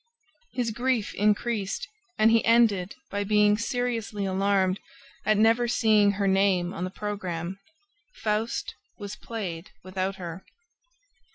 [0.53, 4.79] His grief increased and he ended by being seriously alarmed
[5.27, 7.59] at never seeing her name on the program.
[8.23, 10.43] FAUST was played without her.